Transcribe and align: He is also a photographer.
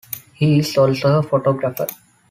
He 0.33 0.57
is 0.57 0.75
also 0.79 1.19
a 1.19 1.21
photographer. 1.21 1.85